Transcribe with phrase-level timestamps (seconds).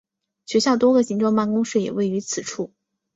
[0.47, 2.73] 学校多个行政办公室也位于此处。